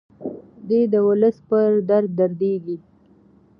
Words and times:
دی 0.67 0.81
د 0.93 0.95
ولس 1.07 1.37
په 1.49 1.59
درد 1.89 2.11
دردیږي. 2.19 2.77